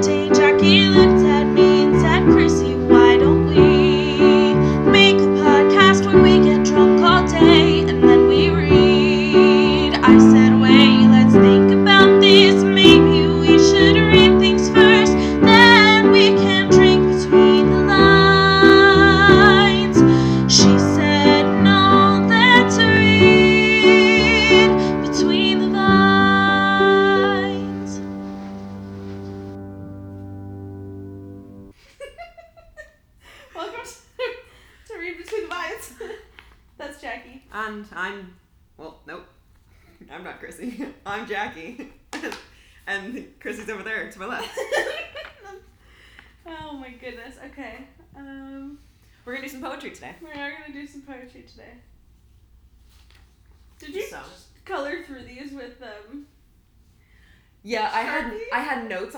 [0.00, 1.19] day Jackie looked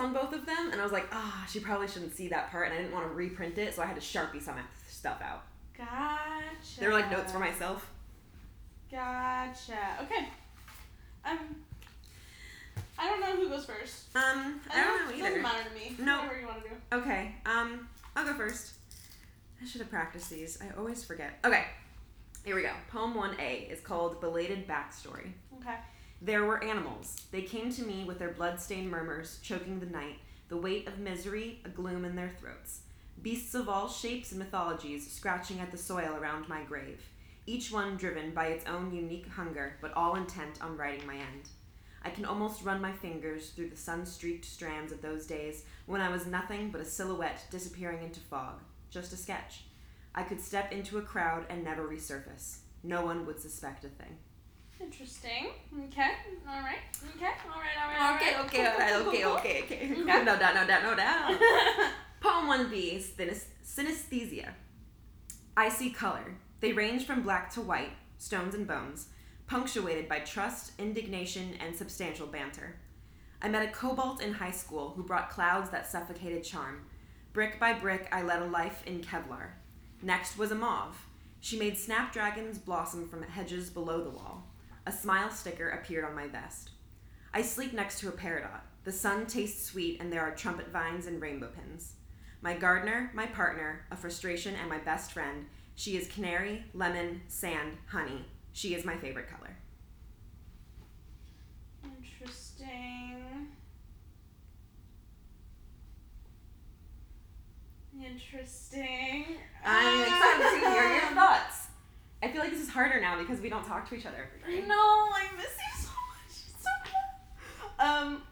[0.03, 2.67] on both of them, and I was like, ah, she probably shouldn't see that part,
[2.67, 4.57] and I didn't want to reprint it, so I had to sharpie some
[4.89, 5.45] stuff out.
[5.77, 6.81] Gotcha.
[6.81, 7.91] They were like notes for myself.
[8.91, 9.79] Gotcha.
[10.03, 10.29] Okay.
[11.25, 11.39] Um.
[12.99, 14.15] I don't know who goes first.
[14.15, 15.97] Um, I don't know It doesn't matter to me.
[15.99, 16.19] No.
[16.19, 16.75] Whatever you want to do.
[16.93, 18.75] Okay, um, I'll go first.
[19.63, 20.59] I should have practiced these.
[20.61, 21.39] I always forget.
[21.45, 21.65] Okay,
[22.45, 22.73] here we go.
[22.91, 25.33] Poem 1A is called Belated Backstory.
[25.61, 25.77] Okay.
[26.25, 27.21] There were animals.
[27.33, 31.61] They came to me with their blood-stained murmurs, choking the night, the weight of misery,
[31.65, 32.83] a gloom in their throats.
[33.21, 37.03] Beasts of all shapes and mythologies scratching at the soil around my grave,
[37.45, 41.49] each one driven by its own unique hunger, but all intent on writing my end.
[42.05, 46.09] I can almost run my fingers through the sun-streaked strands of those days when I
[46.09, 49.65] was nothing but a silhouette disappearing into fog, just a sketch.
[50.15, 52.59] I could step into a crowd and never resurface.
[52.85, 54.19] No one would suspect a thing.
[54.83, 55.49] Interesting.
[55.87, 56.11] Okay.
[56.49, 56.79] All right.
[57.17, 57.27] Okay.
[57.27, 58.01] All right.
[58.01, 58.17] All right.
[58.17, 58.47] Okay, all right.
[58.47, 60.03] okay, alright, cool, okay, cool, okay, okay.
[60.03, 60.25] Okay.
[60.25, 61.41] No doubt, no doubt, no doubt.
[62.21, 63.13] Poem 1b is
[63.65, 64.51] synesthesia.
[65.57, 66.37] I see color.
[66.61, 69.09] They range from black to white, stones and bones,
[69.47, 72.77] punctuated by trust, indignation, and substantial banter.
[73.41, 76.83] I met a cobalt in high school who brought clouds that suffocated charm.
[77.33, 79.51] Brick by brick, I led a life in Kevlar.
[80.01, 81.07] Next was a mauve.
[81.41, 84.47] She made snapdragons blossom from hedges below the wall.
[84.87, 86.71] A smile sticker appeared on my vest.
[87.33, 88.61] I sleep next to a peridot.
[88.85, 91.93] The sun tastes sweet, and there are trumpet vines and rainbow pins.
[92.41, 95.47] My gardener, my partner, a frustration, and my best friend.
[95.77, 98.25] She is canary, lemon, sand, honey.
[98.53, 99.57] She is my favorite color.
[101.85, 103.49] Interesting.
[107.99, 109.27] Interesting.
[109.65, 110.03] I'm Ah.
[110.03, 111.62] excited to hear your thoughts.
[112.23, 114.61] I feel like this is harder now because we don't talk to each other every
[114.61, 114.67] day.
[114.69, 116.29] No, I miss you so much.
[116.29, 116.71] It's so
[117.79, 117.87] bad.
[118.05, 118.23] Um,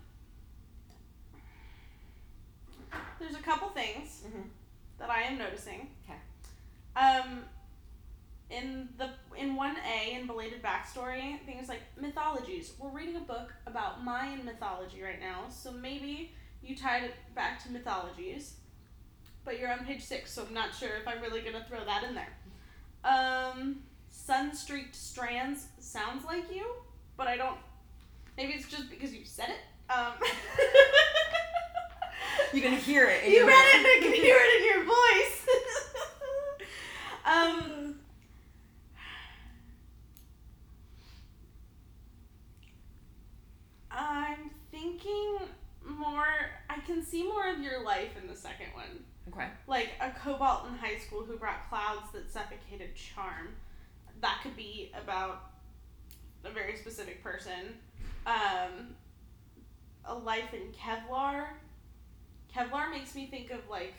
[3.18, 4.48] there's a couple things Mhm.
[4.98, 5.94] that I am noticing.
[6.04, 6.18] Okay.
[6.96, 7.44] Um,
[8.48, 12.74] in the in one A in belated backstory, things like mythologies.
[12.78, 17.62] We're reading a book about Mayan mythology right now, so maybe you tied it back
[17.64, 18.56] to mythologies.
[19.44, 22.04] But you're on page six, so I'm not sure if I'm really gonna throw that
[22.04, 22.36] in there.
[23.60, 23.76] Um,
[24.10, 26.66] sun-streaked strands sounds like you,
[27.16, 27.58] but I don't.
[28.36, 29.92] Maybe it's just because you said it.
[29.92, 30.12] Um,
[32.52, 33.24] You can hear it.
[33.24, 35.46] in you read it I can hear it in your voice.
[37.24, 37.94] um,
[43.90, 45.38] I'm thinking
[45.84, 46.26] more.
[46.68, 49.04] I can see more of your life in the second one.
[49.32, 49.46] Okay.
[49.66, 53.48] Like a cobalt in high school who brought clouds that suffocated charm.
[54.20, 55.52] That could be about
[56.44, 57.74] a very specific person.
[58.26, 58.94] Um,
[60.04, 61.46] a life in Kevlar.
[62.54, 63.94] Kevlar makes me think of like,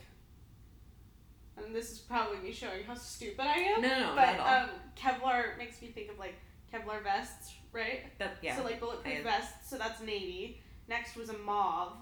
[1.56, 3.82] and this is probably me showing how stupid I am.
[3.82, 4.64] No, no, no, but not at all.
[4.64, 6.34] um, Kevlar makes me think of like
[6.72, 8.16] Kevlar vests, right?
[8.18, 8.56] That, yeah.
[8.56, 9.70] So like bulletproof I- vests.
[9.70, 10.60] So that's navy.
[10.88, 11.92] Next was a mauve.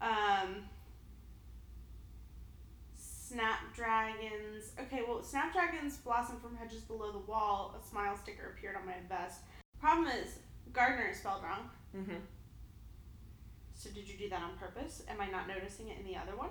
[0.00, 0.64] Um,
[3.32, 4.72] snapdragons.
[4.80, 7.74] Okay, well, snapdragons blossom from hedges below the wall.
[7.80, 9.40] A smile sticker appeared on my vest.
[9.80, 10.38] Problem is,
[10.72, 11.70] gardener is spelled wrong.
[11.96, 12.16] mm-hmm.
[13.74, 15.02] So did you do that on purpose?
[15.08, 16.50] Am I not noticing it in the other one?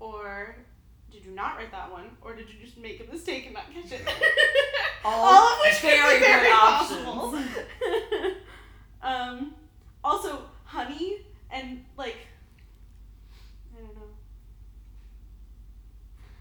[0.00, 0.56] Or
[1.12, 2.16] did you not write that one?
[2.22, 4.00] Or did you just make a mistake and not catch it?
[5.04, 7.36] All of which very be very possible.
[7.36, 7.48] options.
[9.02, 9.54] um,
[10.02, 11.18] also, honey
[11.50, 12.16] and like,
[13.76, 14.02] I don't know.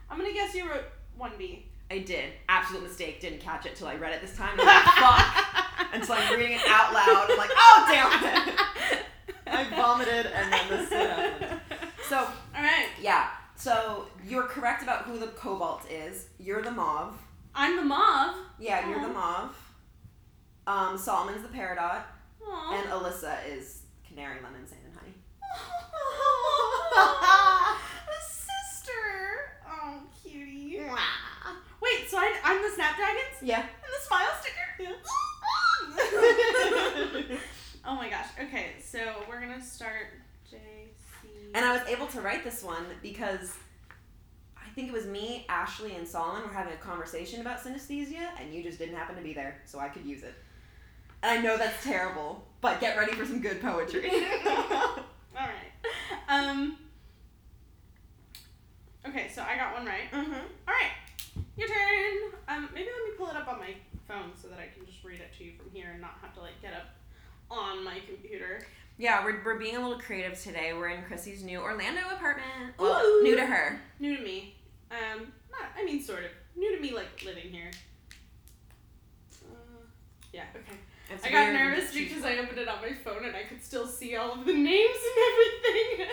[0.09, 0.85] I'm gonna guess you wrote
[1.17, 1.65] one B.
[1.93, 2.31] I did.
[2.49, 3.21] Absolute mistake.
[3.21, 4.59] Didn't catch it till I read it this time.
[4.59, 5.93] And I'm like, fuck.
[5.93, 7.27] And so I'm reading it out loud.
[7.29, 9.05] I'm like, oh damn it.
[9.45, 11.61] I vomited and then this happened.
[12.09, 12.87] So All right.
[12.99, 13.27] yeah.
[13.55, 16.29] So you're correct about who the cobalt is.
[16.39, 17.13] You're the mauve.
[17.53, 18.37] I'm the mauve.
[18.59, 19.55] Yeah, you're the mauve.
[20.65, 22.01] Um, Solomon's the peridot,
[22.41, 22.73] Aww.
[22.73, 25.13] and Alyssa is canary lemon sand and honey.
[28.07, 29.01] the sister.
[29.69, 30.79] Oh, cutie.
[31.81, 33.61] Wait, so I, I'm the Snapdragons Yeah.
[33.61, 34.67] and the smile sticker.
[34.79, 34.93] Yeah.
[37.85, 38.25] oh my gosh.
[38.41, 38.99] Okay, so
[39.29, 40.07] we're gonna start
[40.51, 40.57] JC.
[41.53, 43.53] And I was able to write this one because
[44.57, 48.53] I think it was me, Ashley, and Solomon were having a conversation about synesthesia, and
[48.53, 50.33] you just didn't happen to be there, so I could use it.
[51.21, 54.09] And I know that's terrible, but get ready for some good poetry.
[54.47, 54.97] All
[55.35, 55.71] right.
[56.27, 56.77] Um.
[59.07, 60.09] Okay, so I got one right.
[60.11, 60.33] mm-hmm.
[60.33, 60.91] All right,
[61.57, 62.32] your turn.
[62.53, 63.73] Um, maybe let me pull it up on my
[64.07, 66.33] phone so that I can just read it to you from here and not have
[66.35, 66.89] to like get up
[67.49, 68.61] on my computer.
[68.97, 70.73] Yeah, we're, we're being a little creative today.
[70.73, 72.75] We're in Chrissy's new Orlando apartment.
[72.77, 73.81] Well, Ooh, new to her.
[73.99, 74.55] New to me.
[74.91, 76.31] Um, not, I mean, sort of.
[76.55, 77.71] New to me, like living here.
[79.43, 79.81] Uh,
[80.31, 80.77] yeah, okay.
[81.09, 83.87] It's I got nervous because I opened it on my phone and I could still
[83.87, 86.07] see all of the names and everything.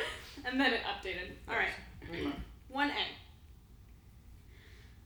[0.47, 1.33] and then it updated.
[1.49, 2.33] All right.
[2.75, 2.93] 1A.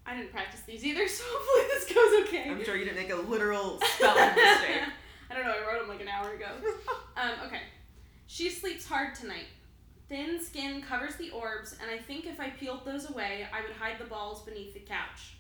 [0.06, 2.50] I didn't practice these either, so hopefully this goes okay.
[2.50, 4.82] I'm sure you didn't make a literal spelling mistake.
[5.30, 6.48] I don't know, I wrote them like an hour ago.
[7.16, 7.60] Um, okay.
[8.26, 9.46] She sleeps hard tonight.
[10.08, 13.70] Thin skin covers the orbs, and I think if I peeled those away, I would
[13.70, 15.36] hide the balls beneath the couch.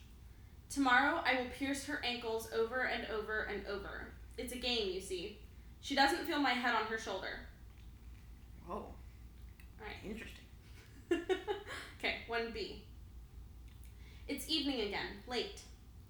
[0.70, 4.06] Tomorrow, I will pierce her ankles over and over and over.
[4.38, 5.40] It's a game, you see.
[5.80, 7.40] She doesn't feel my head on her shoulder.
[8.70, 8.86] Oh,
[9.80, 9.96] Alright.
[10.04, 10.44] interesting.
[11.98, 12.82] okay, 1B.
[14.26, 15.60] It's evening again, late.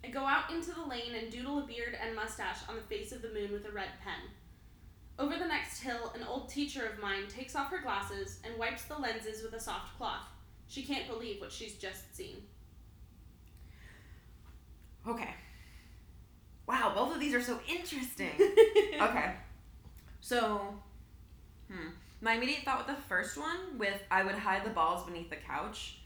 [0.05, 3.11] I go out into the lane and doodle a beard and mustache on the face
[3.11, 4.31] of the moon with a red pen.
[5.19, 8.85] Over the next hill, an old teacher of mine takes off her glasses and wipes
[8.85, 10.29] the lenses with a soft cloth.
[10.69, 12.37] She can't believe what she's just seen.
[15.07, 15.35] Okay.
[16.67, 18.31] Wow, both of these are so interesting.
[19.01, 19.35] okay.
[20.21, 20.75] So,
[21.71, 21.89] hmm.
[22.21, 25.37] My immediate thought with the first one, with I would hide the balls beneath the
[25.37, 25.99] couch,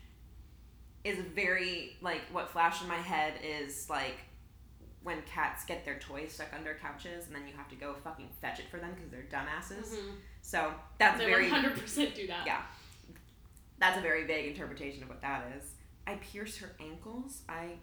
[1.09, 4.17] is very, like, what flashed in my head is, like,
[5.03, 8.29] when cats get their toys stuck under couches and then you have to go fucking
[8.41, 9.95] fetch it for them because they're dumbasses.
[9.95, 10.17] Mhm.
[10.43, 11.49] So, that's They very.
[11.49, 12.47] 100% do that.
[12.47, 12.63] Yeah.
[13.79, 15.73] That's a very vague interpretation of what that is.
[16.07, 17.43] I pierce her ankles.
[17.49, 17.79] I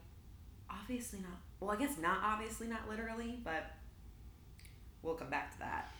[0.69, 1.38] obviously not.
[1.60, 3.71] Well, I guess not obviously, not literally, but
[5.06, 5.92] we'll come back to that.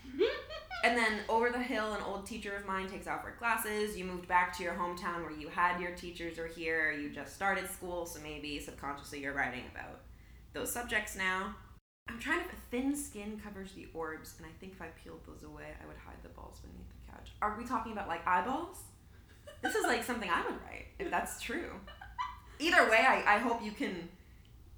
[0.84, 3.98] And then over the hill, an old teacher of mine takes off her glasses.
[3.98, 6.92] You moved back to your hometown where you had your teachers are here.
[6.92, 10.02] You just started school, so maybe subconsciously you're writing about
[10.54, 11.56] those subjects now.
[12.08, 12.50] I'm trying to.
[12.72, 15.96] Thin skin covers the orbs, and I think if I peeled those away, I would
[15.96, 17.32] hide the balls beneath the couch.
[17.42, 18.80] Are we talking about like eyeballs?
[19.62, 21.72] This is like something I would write if that's true.
[22.60, 24.10] Either way, I, I hope you can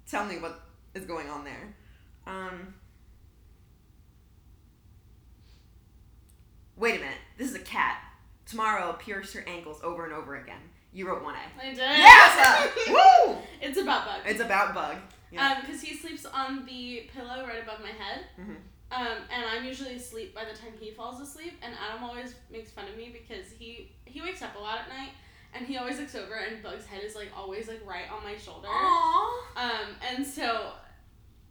[0.08, 0.60] tell me what
[0.94, 1.74] is going on there.
[2.26, 2.74] Um,
[6.78, 7.18] wait a minute.
[7.36, 7.98] This is a cat.
[8.46, 10.60] Tomorrow, pierce her ankles over and over again.
[10.92, 11.62] You wrote one A.
[11.62, 11.78] I did.
[11.78, 12.88] Yes!
[12.88, 13.36] Woo!
[13.60, 14.20] It's about Bug.
[14.24, 14.96] It's about bug.
[15.30, 15.46] Yeah.
[15.52, 18.24] Um, because he sleeps on the pillow right above my head.
[18.40, 18.56] Mhm.
[18.90, 21.58] Um, and I'm usually asleep by the time he falls asleep.
[21.62, 24.88] And Adam always makes fun of me because he he wakes up a lot at
[24.88, 25.10] night,
[25.52, 28.38] and he always looks over, and Bug's head is like always like right on my
[28.38, 28.68] shoulder.
[28.68, 29.28] Aww.
[29.56, 30.70] Um, and so,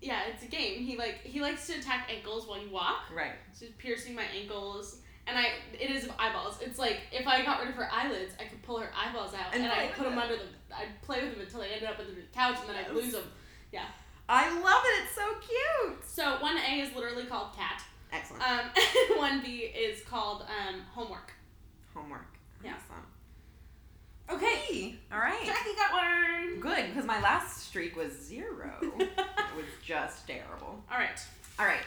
[0.02, 0.80] yeah, it's a game.
[0.84, 3.34] He like he likes to attack ankles while you walk, Right.
[3.54, 5.02] so he's piercing my ankles.
[5.28, 6.60] And I, it is eyeballs.
[6.62, 9.54] It's like if I got rid of her eyelids, I could pull her eyeballs out,
[9.54, 10.20] And and, I put them them.
[10.24, 10.44] under the.
[10.74, 13.12] I'd play with them until they ended up under the couch, and then I'd lose
[13.14, 13.24] them.
[13.72, 13.86] Yeah.
[14.30, 15.04] I love it.
[15.04, 16.04] It's so cute.
[16.06, 17.82] So one A is literally called cat.
[18.12, 18.42] Excellent.
[18.44, 18.60] Um,
[19.18, 21.34] one B is called um, homework.
[21.94, 22.28] Homework.
[22.64, 22.72] yeah.
[22.76, 23.04] Excellent.
[24.30, 24.96] Okay.
[25.12, 25.46] All right.
[25.46, 26.60] Jackie got one.
[26.60, 28.74] Good, because my last streak was zero.
[28.82, 29.10] it
[29.56, 30.84] was just terrible.
[30.92, 31.20] All right.
[31.60, 31.84] All right.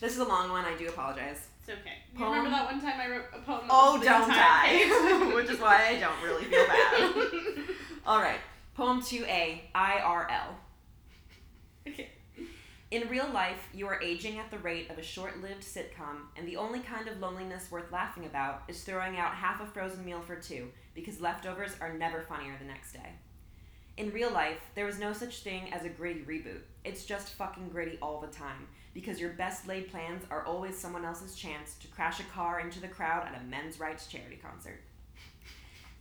[0.00, 0.64] This is a long one.
[0.64, 1.48] I do apologize.
[1.70, 1.98] Okay.
[2.12, 2.30] You Poem.
[2.30, 3.60] remember that one time I wrote a poem?
[3.70, 5.32] Oh, don't die.
[5.34, 7.76] Which is why I don't really feel bad.
[8.06, 8.40] All right.
[8.74, 10.54] Poem 2A IRL.
[11.86, 12.10] okay.
[12.90, 16.48] In real life, you are aging at the rate of a short lived sitcom, and
[16.48, 20.20] the only kind of loneliness worth laughing about is throwing out half a frozen meal
[20.20, 23.12] for two, because leftovers are never funnier the next day.
[23.96, 26.62] In real life, there is no such thing as a gritty reboot.
[26.84, 31.04] It's just fucking gritty all the time, because your best laid plans are always someone
[31.04, 34.80] else's chance to crash a car into the crowd at a men's rights charity concert.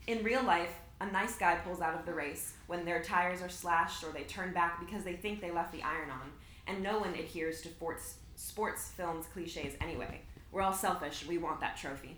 [0.07, 3.49] In real life, a nice guy pulls out of the race when their tires are
[3.49, 6.31] slashed or they turn back because they think they left the iron on,
[6.67, 10.21] and no one adheres to sports, sports films cliches anyway.
[10.51, 12.17] We're all selfish, we want that trophy.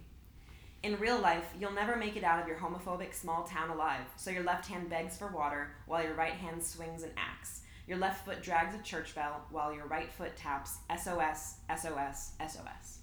[0.84, 4.32] In real life, you'll never make it out of your homophobic small town alive, so
[4.32, 7.62] your left hand begs for water while your right hand swings an axe.
[7.88, 13.00] Your left foot drags a church bell while your right foot taps SOS, SOS, SOS.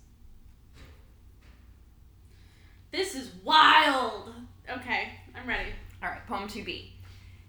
[2.91, 4.33] This is wild.
[4.71, 5.71] Okay, I'm ready.
[6.03, 6.91] All right, poem 2b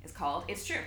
[0.04, 0.82] is called It's True.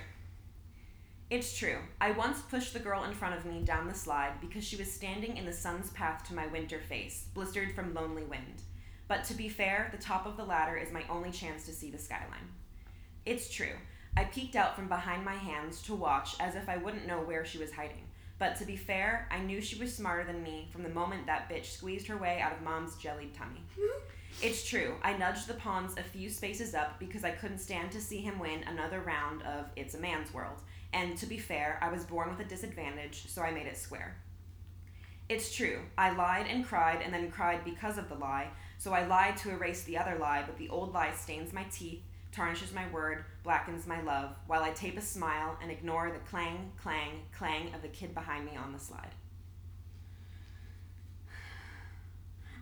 [1.29, 1.79] It's true.
[1.99, 4.91] I once pushed the girl in front of me down the slide because she was
[4.91, 8.61] standing in the sun's path to my winter face, blistered from lonely wind.
[9.07, 11.89] But to be fair, the top of the ladder is my only chance to see
[11.89, 12.49] the skyline.
[13.25, 13.73] It's true.
[14.15, 17.45] I peeked out from behind my hands to watch as if I wouldn't know where
[17.45, 18.03] she was hiding.
[18.39, 21.49] But to be fair, I knew she was smarter than me from the moment that
[21.49, 23.63] bitch squeezed her way out of mom's jellied tummy.
[24.41, 24.95] It's true.
[25.03, 28.39] I nudged the pawns a few spaces up because I couldn't stand to see him
[28.39, 30.59] win another round of It's a Man's World.
[30.91, 34.15] And to be fair, I was born with a disadvantage, so I made it square.
[35.29, 35.81] It's true.
[35.97, 39.51] I lied and cried and then cried because of the lie, so I lied to
[39.51, 42.01] erase the other lie, but the old lie stains my teeth,
[42.33, 46.71] tarnishes my word, blackens my love, while I tape a smile and ignore the clang,
[46.81, 49.11] clang, clang of the kid behind me on the slide.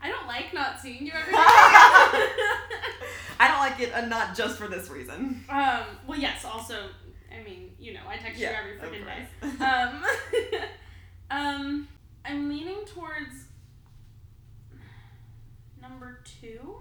[0.04, 1.40] I don't like not seeing you every day.
[3.40, 5.44] I don't like it, and not just for this reason.
[5.50, 5.84] um.
[6.08, 6.44] Well, yes.
[6.44, 6.88] Also,
[7.32, 9.63] I mean, you know, I text Yeah, you every freaking day.
[9.63, 10.04] Um.
[11.32, 11.88] um.
[12.25, 13.46] I'm leaning towards
[15.82, 16.75] number two.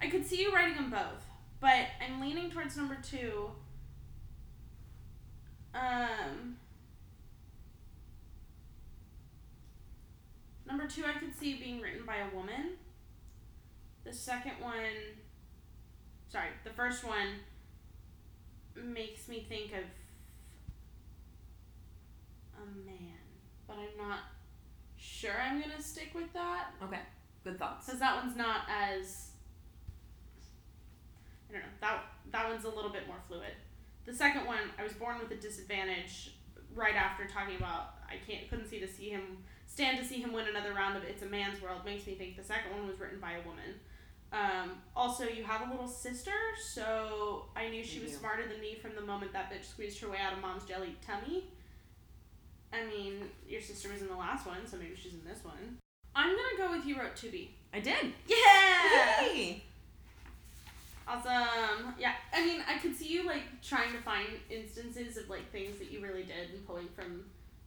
[0.00, 1.24] I could see you writing them both,
[1.60, 3.50] but I'm leaning towards number two.
[5.74, 6.56] Um.
[10.66, 12.72] Number two, I could see being written by a woman.
[14.04, 14.74] The second one,
[16.28, 17.36] sorry, the first one
[18.74, 19.84] makes me think of
[22.62, 23.16] a man,
[23.66, 24.20] but I'm not
[24.96, 27.00] sure I'm gonna stick with that Okay,
[27.44, 27.86] good thoughts.
[27.86, 29.27] because that one's not as
[31.48, 33.52] I don't know that that one's a little bit more fluid.
[34.04, 36.34] The second one, I was born with a disadvantage.
[36.74, 40.32] Right after talking about, I can't couldn't see to see him stand to see him
[40.32, 43.00] win another round of It's a Man's World makes me think the second one was
[43.00, 43.80] written by a woman.
[44.30, 46.32] Um, also, you have a little sister,
[46.72, 50.10] so I knew she was smarter than me from the moment that bitch squeezed her
[50.10, 51.44] way out of mom's jelly tummy.
[52.72, 55.78] I mean, your sister was in the last one, so maybe she's in this one.
[56.14, 57.54] I'm gonna go with you wrote to be.
[57.72, 58.12] I did.
[58.26, 59.22] Yeah.
[59.22, 59.64] Yay!
[61.08, 61.94] Awesome.
[61.98, 62.12] Yeah.
[62.32, 65.90] I mean, I could see you like trying to find instances of like things that
[65.90, 67.24] you really did and pulling from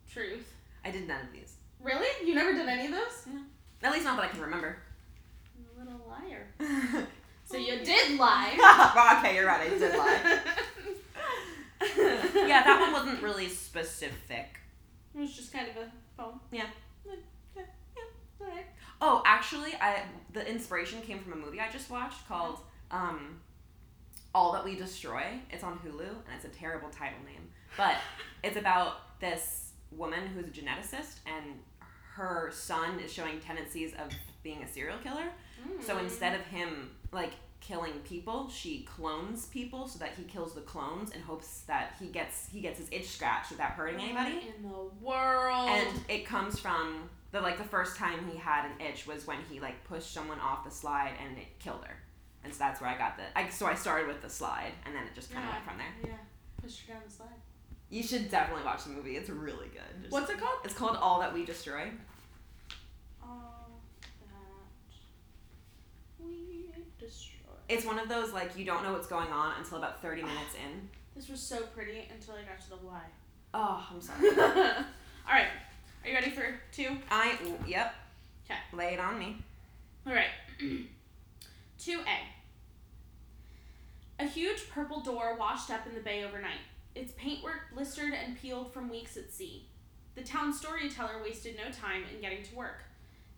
[0.10, 0.48] truth.
[0.86, 1.56] I did none of these.
[1.82, 2.08] Really?
[2.26, 3.26] You never did any of those?
[3.28, 3.40] Yeah.
[3.84, 4.78] At least not that I can remember.
[5.58, 7.08] You little liar.
[7.52, 8.54] So you did lie.
[9.20, 9.70] okay, you're right.
[9.70, 10.40] I did lie.
[12.48, 14.58] yeah, that one wasn't really specific.
[15.14, 16.40] It was just kind of a poem.
[16.54, 16.68] Yeah.
[17.06, 17.16] Yeah.
[17.58, 18.04] yeah.
[18.42, 18.68] Alright.
[19.02, 22.60] Oh, actually, I the inspiration came from a movie I just watched called
[22.92, 23.40] um,
[24.34, 25.24] All That We Destroy.
[25.50, 27.96] It's on Hulu, and it's a terrible title name, but
[28.44, 31.46] it's about this woman who's a geneticist, and
[32.16, 34.10] her son is showing tendencies of
[34.44, 35.26] being a serial killer.
[35.86, 36.04] So Mm.
[36.04, 41.12] instead of him like killing people, she clones people so that he kills the clones
[41.14, 44.52] and hopes that he gets he gets his itch scratched without hurting anybody.
[44.58, 45.70] In the world?
[45.70, 49.38] And it comes from the like the first time he had an itch was when
[49.50, 51.96] he like pushed someone off the slide and it killed her.
[52.44, 54.96] And so that's where I got the I so I started with the slide and
[54.96, 55.56] then it just kind of Yeah.
[55.56, 56.12] went from there.
[56.12, 56.18] yeah,
[56.62, 57.30] push her down the slide.
[57.90, 59.18] You should definitely watch the movie.
[59.18, 60.02] It's really good.
[60.02, 60.60] Just- What's it called?
[60.64, 61.92] It's called All That We Destroy.
[63.22, 63.82] All
[66.20, 66.66] that we
[67.00, 67.38] destroy.
[67.70, 70.26] It's one of those like you don't know what's going on until about 30 ah,
[70.26, 70.90] minutes in.
[71.16, 73.02] This was so pretty until I got to the why.
[73.54, 74.30] Oh, I'm sorry.
[74.30, 75.48] All right,
[76.04, 76.98] are you ready for two?
[77.10, 77.94] I yep.
[78.48, 78.56] 'Kay.
[78.74, 79.38] Lay it on me.
[80.08, 80.30] All right.
[81.82, 82.18] 2A.
[84.20, 86.62] A huge purple door washed up in the bay overnight,
[86.94, 89.66] its paintwork blistered and peeled from weeks at sea.
[90.14, 92.84] The town storyteller wasted no time in getting to work.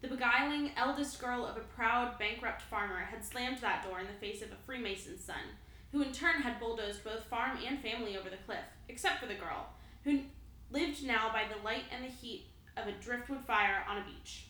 [0.02, 4.20] The beguiling eldest girl of a proud, bankrupt farmer had slammed that door in the
[4.20, 5.56] face of a Freemason's son,
[5.94, 9.36] who in turn had bulldozed both farm and family over the cliff, except for the
[9.36, 9.70] girl,
[10.04, 10.20] who
[10.70, 14.48] lived now by the light and the heat of a driftwood fire on a beach.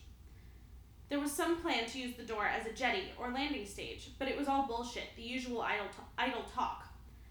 [1.14, 4.26] There was some plan to use the door as a jetty or landing stage, but
[4.26, 6.88] it was all bullshit, the usual idle, t- idle talk.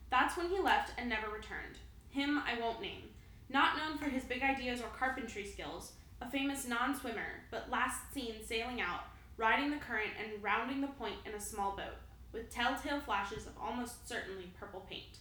[0.10, 1.80] That's when he left and never returned.
[2.10, 3.10] Him I won't name.
[3.50, 8.00] Not known for his big ideas or carpentry skills, a famous non swimmer, but last
[8.13, 9.02] seen sailing out,
[9.36, 11.98] riding the current and rounding the point in a small boat,
[12.32, 15.18] with telltale flashes of almost certainly purple paint.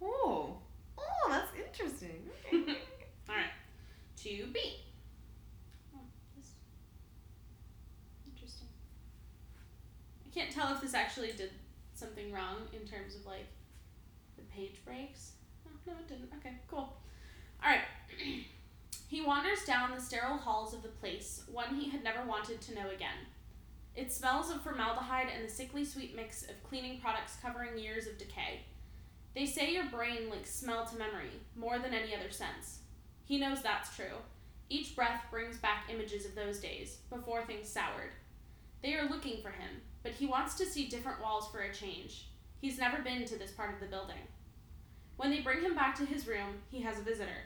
[0.00, 0.56] Oh.
[0.96, 2.30] Oh, that's interesting.
[3.28, 3.52] Alright,
[4.22, 4.76] to B.
[5.94, 6.00] Oh,
[6.36, 6.52] this.
[8.36, 8.68] Interesting.
[10.24, 11.50] I can't tell if this actually did
[11.94, 13.46] something wrong in terms of like
[14.36, 15.32] the page breaks.
[15.66, 16.30] Oh, no, it didn't.
[16.38, 16.94] Okay, cool.
[17.64, 17.80] All right.
[19.08, 22.74] he wanders down the sterile halls of the place, one he had never wanted to
[22.74, 23.16] know again.
[23.94, 28.18] It smells of formaldehyde and the sickly sweet mix of cleaning products covering years of
[28.18, 28.60] decay.
[29.34, 32.80] They say your brain links smell to memory more than any other sense.
[33.24, 34.16] He knows that's true.
[34.68, 38.10] Each breath brings back images of those days, before things soured.
[38.82, 42.28] They are looking for him, but he wants to see different walls for a change.
[42.60, 44.22] He's never been to this part of the building.
[45.16, 47.42] When they bring him back to his room, he has a visitor.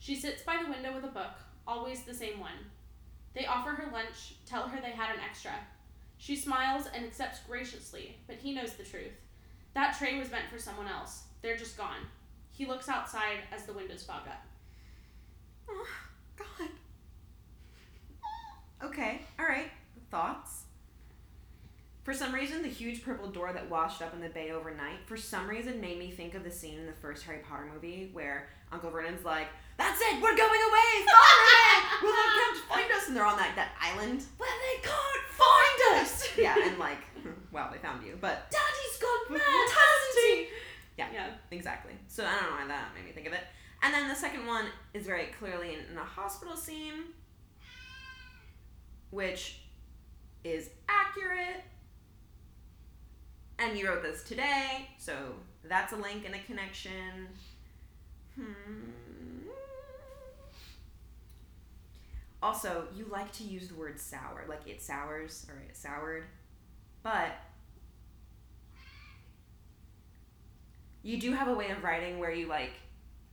[0.00, 1.32] She sits by the window with a book,
[1.66, 2.68] always the same one.
[3.32, 5.52] They offer her lunch, tell her they had an extra.
[6.18, 9.16] She smiles and accepts graciously, but he knows the truth.
[9.72, 11.22] That tray was meant for someone else.
[11.40, 12.06] They're just gone.
[12.52, 14.44] He looks outside as the windows fog up.
[15.70, 15.86] Oh,
[16.36, 16.68] God.
[18.82, 19.70] Okay, alright.
[20.10, 20.63] Thoughts?
[22.04, 25.16] For some reason, the huge purple door that washed up in the bay overnight, for
[25.16, 28.48] some reason, made me think of the scene in the first Harry Potter movie where
[28.70, 29.46] Uncle Vernon's like,
[29.78, 31.06] That's it, we're going away!
[31.08, 32.02] Sorry!
[32.02, 33.08] Will they come to find us?
[33.08, 34.22] And they're on that, that island.
[34.38, 36.28] But they can't find us!
[36.36, 36.98] Yeah, and like,
[37.52, 40.48] well, they found you, but Daddy's gone mad, hasn't he?
[40.98, 41.06] Yeah.
[41.10, 41.30] Yeah.
[41.52, 41.92] Exactly.
[42.08, 43.44] So I don't know why that made me think of it.
[43.82, 47.04] And then the second one is very clearly in, in a hospital scene,
[49.10, 49.60] which
[50.42, 51.62] is accurate.
[53.58, 55.14] And you wrote this today, so
[55.64, 57.28] that's a link and a connection.
[58.34, 59.48] Hmm.
[62.42, 66.24] Also, you like to use the word sour, like it sours or it soured,
[67.02, 67.36] but
[71.02, 72.72] you do have a way of writing where you like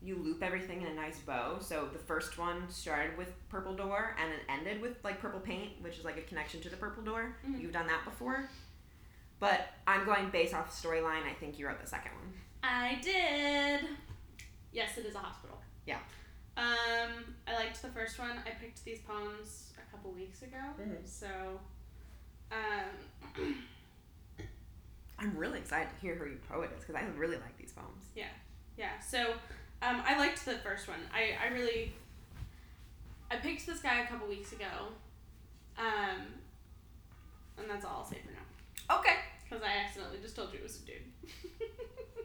[0.04, 1.58] you loop everything in a nice bow.
[1.60, 5.74] So the first one started with purple door and it ended with like purple paint,
[5.82, 7.36] which is like a connection to the purple door.
[7.48, 7.62] Mhm.
[7.62, 8.50] You've done that before.
[9.42, 11.26] But I'm going based off the storyline.
[11.30, 12.32] I think you wrote the second one.
[12.64, 13.90] I did.
[14.72, 15.58] Yes, it is a hospital.
[15.86, 15.98] Yeah.
[16.56, 18.34] Um, I liked the first one.
[18.46, 20.58] I picked these poems a couple weeks ago.
[20.80, 21.06] Mhm.
[21.08, 21.60] So,
[22.52, 23.56] um,
[25.20, 28.06] I'm really excited to hear who your poet is because I really like these poems.
[28.16, 28.26] Yeah,
[28.78, 29.00] yeah.
[29.00, 29.32] So,
[29.82, 31.00] um, I liked the first one.
[31.14, 31.94] I, I really.
[33.32, 34.66] I picked this guy a couple weeks ago.
[35.80, 36.28] Um,
[37.58, 38.98] and that's all I'll say for now.
[39.00, 39.16] Okay.
[39.52, 40.96] Because I accidentally just told you it was a dude.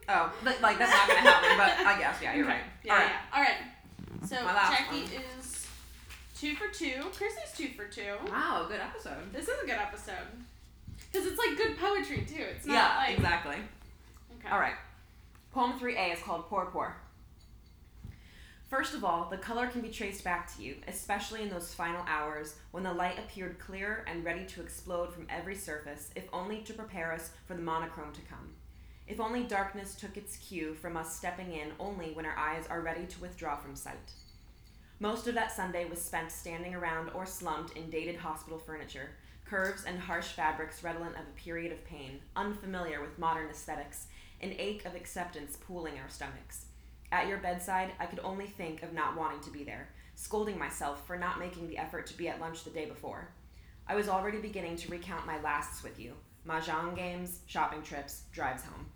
[0.08, 1.58] Oh, but, like that's not gonna happen.
[1.58, 2.54] But I guess yeah, you're Okay.
[2.54, 2.62] right.
[2.84, 3.08] Yeah, All right.
[3.10, 3.36] yeah.
[3.36, 4.28] All right.
[4.28, 5.22] So My last Jackie one.
[5.40, 5.66] is
[6.38, 7.02] two for two.
[7.12, 8.14] Chrissy's two for two.
[8.30, 9.32] Wow, good episode.
[9.32, 10.14] This is a good episode.
[11.10, 12.44] Because it's like good poetry too.
[12.54, 13.56] It's not yeah, like exactly.
[14.38, 14.48] okay.
[14.52, 14.74] All right.
[15.52, 16.94] Poem 3A is called Poor Poor.
[18.68, 22.04] First of all, the color can be traced back to you, especially in those final
[22.08, 26.62] hours when the light appeared clear and ready to explode from every surface, if only
[26.62, 28.54] to prepare us for the monochrome to come.
[29.06, 32.80] If only darkness took its cue from us stepping in only when our eyes are
[32.80, 34.12] ready to withdraw from sight.
[34.98, 39.10] Most of that Sunday was spent standing around or slumped in dated hospital furniture,
[39.44, 44.08] curves and harsh fabrics redolent of a period of pain, unfamiliar with modern aesthetics,
[44.40, 46.65] an ache of acceptance pooling our stomachs.
[47.12, 51.06] At your bedside, I could only think of not wanting to be there, scolding myself
[51.06, 53.28] for not making the effort to be at lunch the day before.
[53.86, 56.14] I was already beginning to recount my lasts with you
[56.46, 58.86] mahjong games, shopping trips, drives home.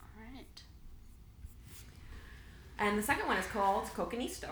[0.00, 0.62] All right.
[2.78, 4.50] And the second one is called Kokkinisto.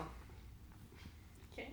[1.53, 1.69] Okay.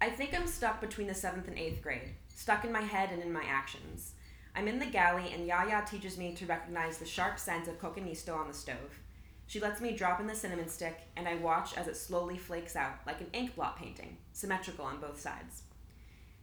[0.00, 3.22] I think I'm stuck between the seventh and eighth grade, stuck in my head and
[3.22, 4.12] in my actions.
[4.54, 8.36] I'm in the galley, and Yaya teaches me to recognize the sharp scent of kokkinisto
[8.36, 9.00] on the stove.
[9.46, 12.76] She lets me drop in the cinnamon stick, and I watch as it slowly flakes
[12.76, 15.62] out like an ink blot painting, symmetrical on both sides.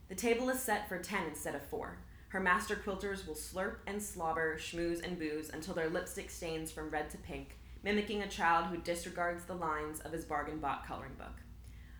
[0.09, 1.99] The table is set for ten instead of four.
[2.29, 6.89] Her master quilters will slurp and slobber, schmooze and booze until their lipstick stains from
[6.89, 11.15] red to pink, mimicking a child who disregards the lines of his bargain bought coloring
[11.17, 11.35] book.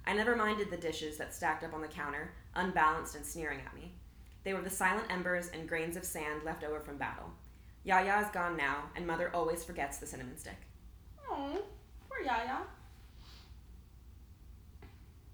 [0.05, 3.75] I never minded the dishes that stacked up on the counter, unbalanced and sneering at
[3.75, 3.93] me.
[4.47, 7.29] They were the silent embers and grains of sand left over from battle.
[7.83, 10.55] Yaya is gone now, and Mother always forgets the cinnamon stick.
[11.29, 11.63] Oh,
[12.07, 12.59] poor Yaya.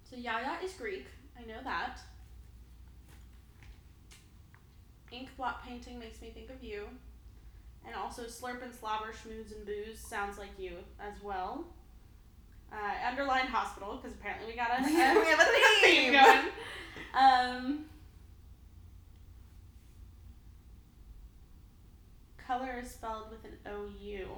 [0.02, 1.06] So Yaya is Greek.
[1.38, 2.00] I know that.
[5.12, 6.88] Ink blot painting makes me think of you.
[7.86, 11.66] And also slurp and slobber, schmooze and booze sounds like you as well.
[12.72, 16.12] Uh, underlined hospital because apparently we got a, We have a theme theme.
[16.14, 16.40] going.
[17.14, 17.84] Um,
[22.46, 24.28] color is spelled with an O U,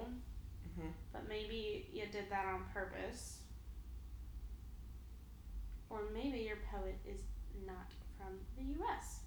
[0.78, 0.92] Mhm.
[1.12, 3.38] but maybe you did that on purpose.
[5.90, 7.20] Or maybe your poet is
[7.66, 9.20] not from the U.S.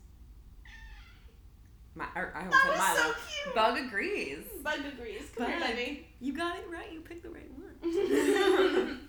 [1.96, 3.56] My, or I almost That said was so cute.
[3.56, 4.46] Bug agrees.
[4.64, 5.30] Bug agrees.
[5.36, 6.08] Come here, baby.
[6.20, 6.92] You got it right.
[6.92, 7.74] You picked the right one.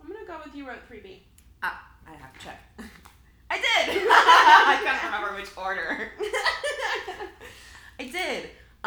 [0.00, 1.20] I'm gonna go with you wrote 3B.
[1.62, 2.60] ah, I have to check.
[3.50, 4.06] I did.
[4.08, 6.10] I can't remember which order.
[7.98, 8.04] I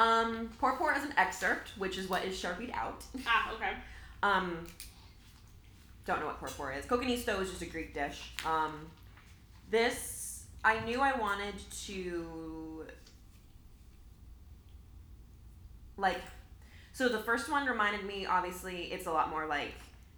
[0.07, 3.03] Um, Porpor is an excerpt, which is what is sharpied out.
[3.27, 3.71] ah, okay.
[4.23, 4.65] Um,
[6.05, 6.85] don't know what porpor is.
[6.85, 8.31] Kokkinisto is just a Greek dish.
[8.45, 8.87] Um,
[9.69, 12.85] this I knew I wanted to
[15.97, 16.21] like.
[16.93, 18.25] So the first one reminded me.
[18.25, 19.73] Obviously, it's a lot more like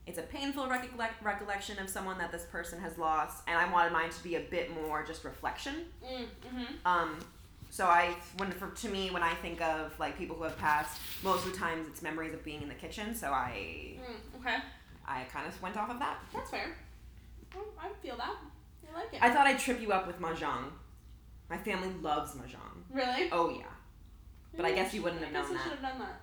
[0.05, 3.91] it's a painful recollect- recollection of someone that this person has lost, and I wanted
[3.91, 5.85] mine to be a bit more just reflection.
[6.03, 6.87] Mm, mm-hmm.
[6.87, 7.19] Um,
[7.69, 10.99] so I, when for to me, when I think of like people who have passed,
[11.23, 13.13] most of the times it's memories of being in the kitchen.
[13.15, 14.57] So I, Mm, okay.
[15.07, 16.17] I kind of went off of that.
[16.33, 16.67] That's fair.
[17.81, 18.35] I feel that.
[18.91, 19.21] I like it.
[19.21, 20.65] I thought I'd trip you up with mahjong.
[21.49, 22.83] My family loves mahjong.
[22.91, 23.29] really?
[23.31, 23.65] Oh yeah,
[24.55, 25.79] but I guess you wouldn't have I guess known I should that.
[25.79, 26.21] have done that.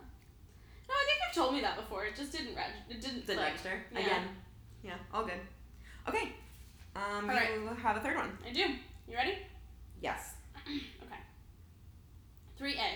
[0.89, 2.05] No, I think you've told me that before.
[2.05, 2.71] It just didn't reg.
[2.89, 3.27] It didn't.
[3.37, 3.99] Register Yeah.
[4.01, 4.23] again.
[4.85, 5.41] Yeah, all good.
[6.09, 6.33] Okay,
[6.95, 7.51] um, All right.
[7.55, 8.39] you have a third one.
[8.49, 8.61] I do.
[9.09, 9.39] You ready?
[10.01, 10.35] Yes.
[10.67, 11.21] okay.
[12.61, 12.91] 3A.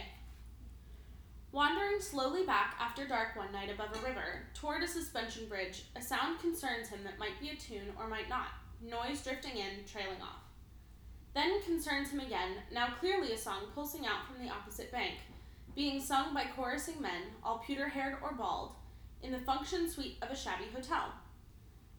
[2.01, 6.01] Wandering slowly back after dark one night above a river, toward a suspension bridge, a
[6.01, 8.49] sound concerns him that might be a tune or might not,
[8.81, 10.41] noise drifting in, trailing off.
[11.35, 15.17] Then concerns him again, now clearly a song pulsing out from the opposite bank,
[15.75, 18.73] being sung by chorusing men, all pewter haired or bald,
[19.23, 21.13] in the function suite of a shabby hotel.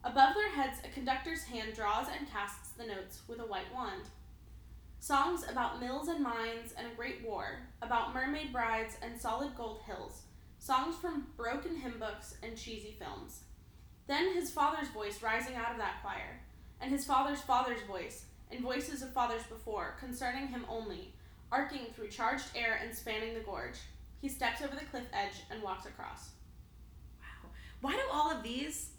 [0.02, 4.02] Above their heads, a conductor's hand draws and casts the notes with a white wand.
[5.02, 9.80] Songs about mills and mines and a great war, about mermaid brides and solid gold
[9.84, 10.22] hills,
[10.60, 13.40] songs from broken hymn books and cheesy films.
[14.06, 16.40] Then his father's voice rising out of that choir,
[16.80, 21.12] and his father's father's voice, and voices of fathers before, concerning him only,
[21.50, 23.80] arcing through charged air and spanning the gorge.
[24.20, 26.30] He steps over the cliff edge and walks across.
[27.18, 27.50] Wow.
[27.80, 28.90] Why do all of these,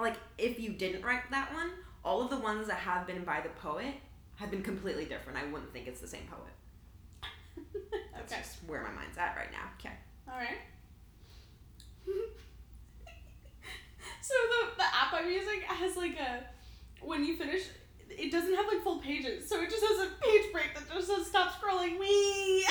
[0.00, 1.70] like, if you didn't write that one,
[2.04, 3.94] all of the ones that have been by the poet
[4.36, 5.38] have been completely different.
[5.38, 6.52] I wouldn't think it's the same poet.
[8.14, 8.42] That's okay.
[8.42, 9.68] just where my mind's at right now.
[9.78, 9.94] Okay.
[10.28, 10.58] All right.
[14.22, 16.44] so the the app I'm using has like a
[17.00, 17.62] when you finish,
[18.08, 21.08] it doesn't have like full pages, so it just has a page break that just
[21.08, 21.98] says stop scrolling.
[21.98, 22.66] Wee.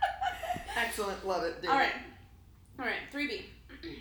[0.76, 1.26] Excellent.
[1.26, 1.56] Love it.
[1.68, 1.94] All right,
[2.78, 3.00] all right.
[3.10, 3.44] Three B.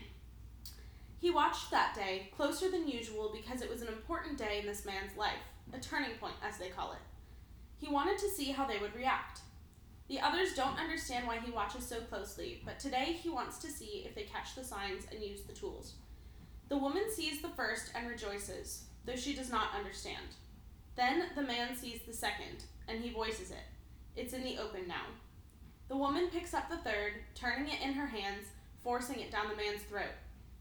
[1.22, 4.86] He watched that day closer than usual because it was an important day in this
[4.86, 5.38] man's life,
[5.74, 7.00] a turning point, as they call it.
[7.78, 9.42] He wanted to see how they would react.
[10.08, 14.04] The others don't understand why he watches so closely, but today he wants to see
[14.06, 15.94] if they catch the signs and use the tools.
[16.70, 20.36] The woman sees the first and rejoices, though she does not understand.
[20.96, 23.64] Then the man sees the second, and he voices it.
[24.16, 25.06] It's in the open now.
[25.88, 28.48] The woman picks up the third, turning it in her hands,
[28.84, 30.14] forcing it down the man's throat.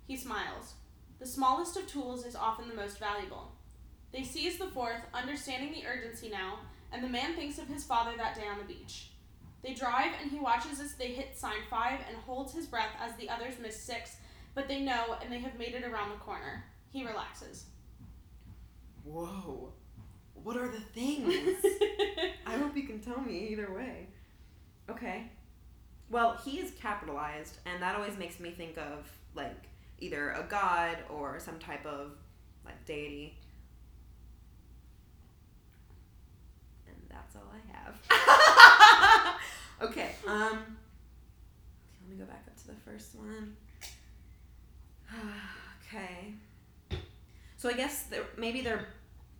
[0.07, 0.75] He smiles.
[1.19, 3.53] The smallest of tools is often the most valuable.
[4.13, 6.59] They seize the fourth, understanding the urgency now,
[6.93, 9.11] and the man thinks of his father that day on the beach.
[9.63, 13.15] They drive, and he watches as they hit sign five and holds his breath as
[13.17, 14.17] the others miss six,
[14.55, 16.65] but they know and they have made it around the corner.
[16.91, 17.67] He relaxes.
[19.05, 19.73] Whoa.
[20.35, 21.57] What are the things?
[22.47, 24.09] I hope you can tell me either way.
[24.89, 25.31] Okay.
[26.09, 29.69] Well, he is capitalized, and that always makes me think of like
[29.99, 32.13] either a god or some type of
[32.65, 33.39] like deity.
[37.11, 39.35] That's all I have.
[39.91, 40.15] okay.
[40.27, 40.37] Um.
[40.43, 43.57] Okay, let me go back up to the first one.
[45.89, 46.35] okay.
[47.57, 48.87] So I guess there, maybe they're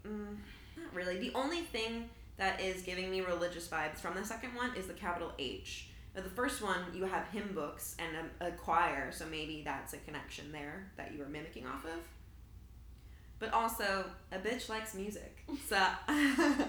[0.07, 0.37] mm,
[0.77, 1.19] not really.
[1.19, 4.95] The only thing that is giving me religious vibes from the second one is the
[4.95, 5.89] capital H.
[6.15, 9.93] Now, the first one, you have hymn books and a, a choir, so maybe that's
[9.93, 12.01] a connection there that you were mimicking off of.
[13.41, 15.39] But also, a bitch likes music.
[15.67, 15.77] So,
[16.09, 16.65] I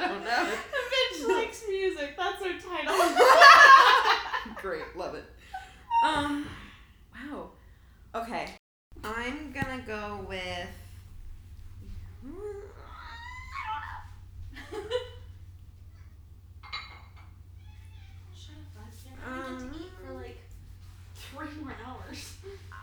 [0.00, 0.42] don't know.
[0.42, 2.16] A bitch likes music.
[2.18, 4.54] That's her title.
[4.60, 5.24] Great, love it.
[6.04, 6.46] Um,
[7.14, 7.50] wow.
[8.12, 8.48] Okay,
[9.04, 10.68] I'm gonna go with.
[18.34, 18.90] Shut up, bud.
[19.06, 20.38] You're gonna get to eat for like
[21.14, 22.34] three more hours.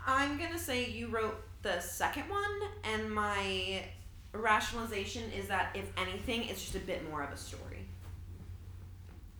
[0.06, 3.84] I'm gonna say you wrote the second one, and my
[4.32, 7.86] rationalization is that if anything, it's just a bit more of a story.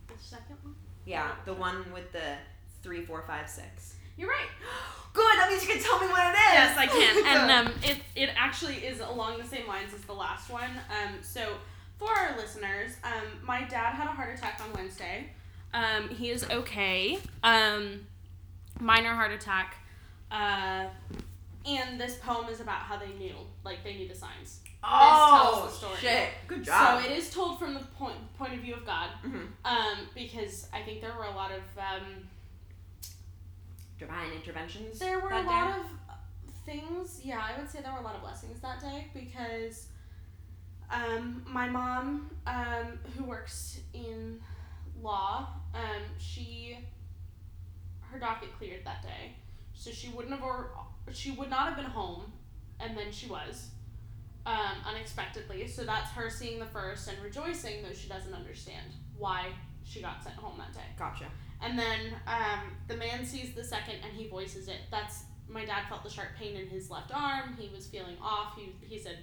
[0.08, 0.74] The second one?
[1.04, 2.36] Yeah, the one with the
[2.82, 3.96] three, four, five, six.
[4.16, 4.48] You're right.
[5.12, 5.36] Good.
[5.36, 6.52] That means you can tell me what it is.
[6.52, 7.26] Yes, I can.
[7.52, 10.70] And um, it, it actually is along the same lines as the last one.
[10.90, 11.54] Um, so
[11.98, 15.28] for our listeners, um, my dad had a heart attack on Wednesday.
[15.74, 17.18] Um, he is okay.
[17.42, 18.06] Um,
[18.80, 19.76] minor heart attack.
[20.32, 20.86] Uh,
[21.66, 24.60] and this poem is about how they knew, like they knew the signs.
[24.64, 25.92] this tells the story.
[25.94, 26.28] Oh, shit!
[26.48, 27.02] Good job.
[27.02, 29.10] So it is told from the point point of view of God.
[29.24, 29.48] Mhm.
[29.64, 32.28] Um, because I think there were a lot of um,
[33.98, 34.98] Divine interventions.
[34.98, 35.80] there were a lot day?
[35.80, 35.86] of
[36.64, 37.20] things.
[37.22, 39.86] Yeah, I would say there were a lot of blessings that day because
[40.90, 44.40] um, my mom, um, who works in
[45.00, 46.78] law, um, she
[48.10, 49.32] her docket cleared that day,
[49.74, 50.70] so she wouldn't have or
[51.12, 52.32] she would not have been home,
[52.80, 53.70] and then she was.
[54.44, 59.52] Um, unexpectedly, so that's her seeing the first and rejoicing, though she doesn't understand why
[59.84, 60.80] she got sent home that day.
[60.98, 61.26] Gotcha.
[61.60, 64.78] And then um, the man sees the second and he voices it.
[64.90, 67.56] That's my dad felt the sharp pain in his left arm.
[67.58, 68.56] He was feeling off.
[68.56, 69.18] He, he said,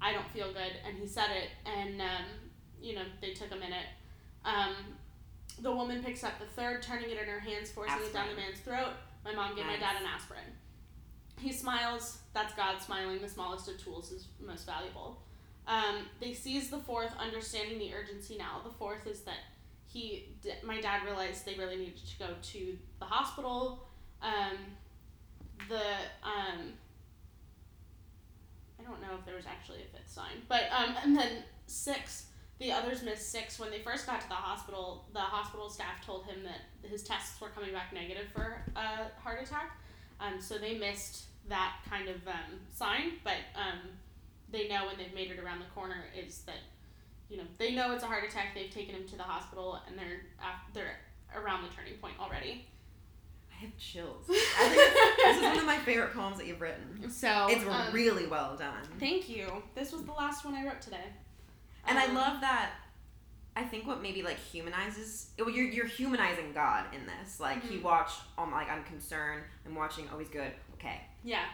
[0.00, 0.72] I don't feel good.
[0.86, 1.50] And he said it.
[1.64, 2.24] And, um,
[2.80, 3.86] you know, they took a minute.
[4.44, 4.74] Um,
[5.60, 8.36] the woman picks up the third, turning it in her hands, forcing it down the
[8.36, 8.92] man's throat.
[9.28, 10.40] My mom gave my dad an aspirin.
[11.38, 12.18] He smiles.
[12.32, 13.20] That's God smiling.
[13.20, 15.20] The smallest of tools is most valuable.
[15.66, 18.62] Um, they seize the fourth, understanding the urgency now.
[18.64, 19.36] The fourth is that
[19.86, 20.30] he,
[20.64, 23.86] my dad realized they really needed to go to the hospital.
[24.22, 24.56] Um,
[25.68, 25.76] the
[26.22, 26.72] um,
[28.80, 32.27] I don't know if there was actually a fifth sign, but um, and then six.
[32.58, 35.04] The others missed six when they first got to the hospital.
[35.12, 39.42] The hospital staff told him that his tests were coming back negative for a heart
[39.42, 39.78] attack.
[40.20, 43.78] Um, so they missed that kind of um, sign, but um,
[44.50, 46.58] they know when they've made it around the corner is that
[47.28, 48.54] you know they know it's a heart attack.
[48.54, 50.22] They've taken him to the hospital and they're
[50.74, 50.96] they're
[51.36, 52.66] around the turning point already.
[53.52, 54.24] I have chills.
[54.30, 57.10] I think this is one of my favorite poems that you've written.
[57.10, 58.84] So It's um, really well done.
[59.00, 59.62] Thank you.
[59.74, 61.04] This was the last one I wrote today.
[61.88, 62.70] And I love that.
[63.56, 67.40] I think what maybe like humanizes well, you're you're humanizing God in this.
[67.40, 67.82] Like he Mhm.
[67.82, 68.20] watched.
[68.36, 69.42] Um, like I'm concerned.
[69.66, 70.08] I'm watching.
[70.12, 70.52] Oh, he's good.
[70.74, 71.44] Okay, Yeah.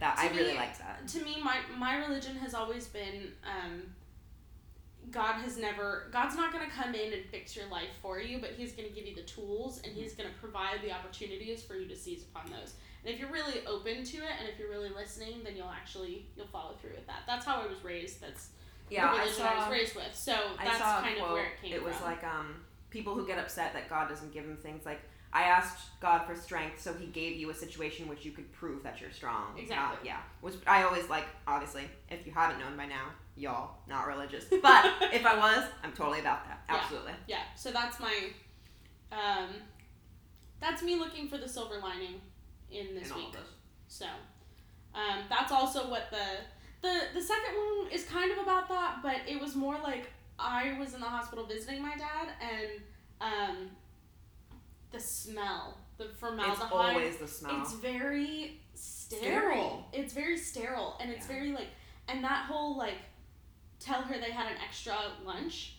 [0.00, 1.06] that To I really me- liked that.
[1.06, 3.94] To me, my my religion has always been um,
[5.10, 8.50] God has never God's not gonna come in and fix your life for you, but
[8.50, 11.96] He's gonna give you the tools and He's gonna provide the opportunities for you to
[11.96, 12.74] seize upon those.
[13.04, 16.26] And if you're really open to it and if you're really listening, then you'll actually
[16.36, 17.22] you'll follow through with that.
[17.26, 18.20] That's how I was raised.
[18.20, 18.48] That's
[18.90, 19.58] Yeah, the I religion I, saw.
[19.60, 20.14] was raised with.
[20.14, 21.28] So I that's kind quote.
[21.28, 21.80] of where it came from.
[21.80, 22.06] It was from.
[22.06, 22.56] like um
[22.90, 25.00] people who get upset that God doesn't give them things like.
[25.34, 28.82] I asked God for strength, so He gave you a situation which you could prove
[28.82, 29.58] that you're strong.
[29.58, 29.96] Exactly.
[30.02, 30.18] Uh, yeah.
[30.42, 31.24] Which I always like.
[31.46, 34.44] Obviously, if you haven't known by now, y'all not religious.
[34.50, 36.62] But if I was, I'm totally about that.
[36.68, 37.12] Absolutely.
[37.26, 37.44] yeah.
[37.56, 38.14] So that's my
[39.10, 39.48] um,
[40.60, 42.20] that's me looking for the silver lining
[42.70, 43.36] in this In week.
[43.88, 44.06] So
[44.94, 46.24] um, that's also what the
[46.82, 50.76] the the second one is kind of about that, but it was more like I
[50.78, 52.80] was in the hospital visiting my dad, and
[53.20, 53.70] um,
[54.90, 56.62] the smell, the formaldehyde.
[56.62, 57.62] It's always the smell.
[57.62, 59.22] It's very sterile.
[59.22, 59.86] Sterile.
[59.92, 61.34] It's very sterile, and it's Yeah.
[61.34, 61.68] very like,
[62.08, 62.98] and that whole like,
[63.78, 65.76] tell her they had an extra lunch.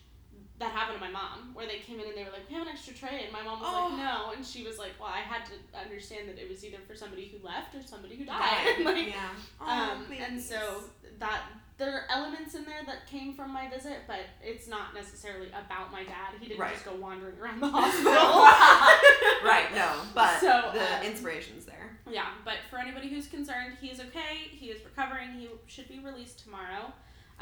[0.60, 2.62] That happened to my mom, where they came in and they were like, "We have
[2.68, 3.88] an extra tray," and my mom was Oh.
[3.90, 6.78] like, "No," and she was like, "Well, I had to understand that it was either
[6.88, 9.30] for somebody who left or somebody who died." like, yeah.
[9.60, 10.84] um, Oh, and so
[11.20, 11.42] that
[11.78, 15.92] there are elements in there that came from my visit, but it's not necessarily about
[15.92, 16.36] my dad.
[16.40, 16.74] He didn't Right.
[16.74, 18.14] just go wandering around the hospital.
[19.44, 21.98] right, no, but So, the uh, inspiration's there.
[22.10, 24.50] Yeah, but for anybody who's concerned, he is okay.
[24.52, 25.32] He is recovering.
[25.34, 26.94] He should be released tomorrow.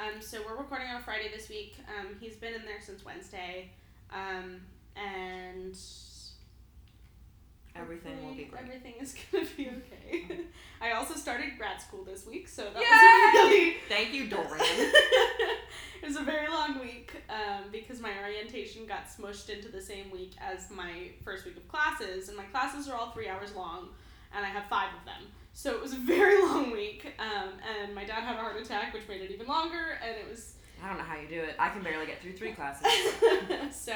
[0.01, 1.75] Um, so we're recording on Friday this week.
[1.87, 3.69] Um, he's been in there since Wednesday,
[4.11, 4.61] um,
[4.95, 5.77] and
[7.75, 8.63] Everything will be great.
[8.63, 10.25] Everything is gonna be okay.
[10.81, 12.81] I also started grad school this week, so that Yay!
[12.81, 14.49] was really Thank you, Dorian.
[14.59, 20.09] it was a very long week um, because my orientation got smushed into the same
[20.09, 23.89] week as my first week of classes, and my classes are all three hours long,
[24.35, 25.27] and I have five of them.
[25.53, 28.93] So it was a very long week, um, and my dad had a heart attack,
[28.93, 31.55] which made it even longer, and it was I don't know how you do it.
[31.59, 32.87] I can barely get through three classes.
[33.71, 33.93] so.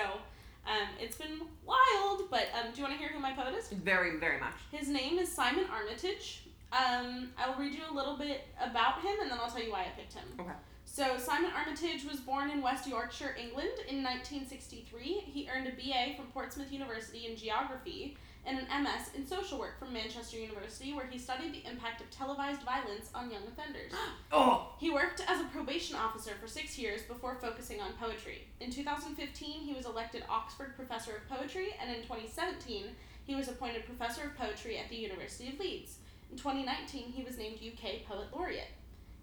[0.67, 3.67] Um, it's been wild, but um, do you want to hear who my poet is?
[3.67, 4.55] Very, very much.
[4.71, 6.41] His name is Simon Armitage.
[6.71, 9.81] Um, I'll read you a little bit about him and then I'll tell you why
[9.81, 10.25] I picked him.
[10.39, 10.51] Okay.
[10.85, 15.03] So, Simon Armitage was born in West Yorkshire, England in 1963.
[15.25, 19.79] He earned a BA from Portsmouth University in Geography and an MS in Social Work
[19.79, 23.91] from Manchester University, where he studied the impact of televised violence on young offenders.
[24.31, 28.47] Oh, He worked as a probation officer for six years before focusing on poetry.
[28.59, 32.87] In 2015, he was elected Oxford Professor of Poetry, and in 2017,
[33.25, 35.97] he was appointed Professor of Poetry at the University of Leeds.
[36.31, 38.71] In 2019, he was named UK Poet Laureate.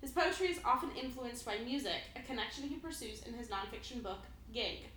[0.01, 4.19] His poetry is often influenced by music, a connection he pursues in his nonfiction book
[4.53, 4.89] Gig.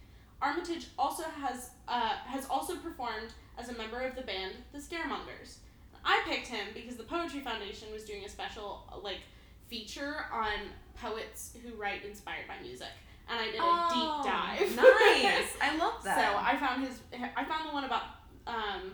[0.41, 5.57] Armitage also has uh, has also performed as a member of the band The Scaremongers.
[6.03, 9.19] I picked him because the Poetry Foundation was doing a special uh, like
[9.67, 10.53] feature on
[11.01, 12.93] poets who write inspired by music,
[13.29, 14.75] and I did a Oh, deep dive.
[14.75, 15.51] nice.
[15.61, 16.17] I love that.
[16.17, 16.37] so.
[16.37, 16.99] I found his.
[17.35, 18.03] I found the one about
[18.45, 18.93] um,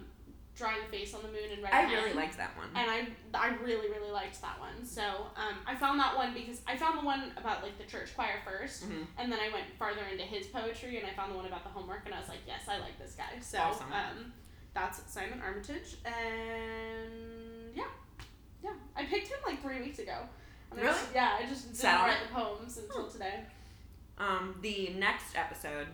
[0.56, 1.74] drawing a face on the moon and red.
[1.74, 2.68] I really liked that one.
[2.76, 4.86] And I, I really really liked that one.
[4.86, 5.02] So
[5.36, 8.40] um, I found that one because I found the one about like the church choir
[8.48, 9.06] 1st Mhm.
[9.18, 11.70] and then I went farther into his poetry, and I found the one about the
[11.70, 13.38] homework, and I was like, yes, I like this guy.
[13.42, 13.92] So Awesome.
[13.92, 14.32] um,
[14.74, 17.84] that's Simon Armitage, and yeah,
[18.64, 20.18] yeah, I picked him like three weeks ago.
[20.72, 20.96] And I Really?
[20.96, 23.44] just- yeah, I just didn't Sat write the poems until today.
[24.18, 25.88] Um, the next episode,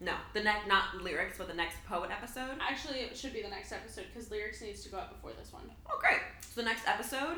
[0.00, 2.56] no, the next not lyrics, but the next poet episode.
[2.60, 5.52] Actually, it should be the next episode because lyrics needs to go up before this
[5.52, 5.70] one.
[5.88, 6.20] Oh, great!
[6.40, 7.36] So the next episode